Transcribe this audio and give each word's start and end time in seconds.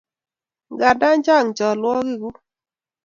Nganda 0.73 1.09
chang' 1.25 1.53
chalwogiguk 1.57 2.35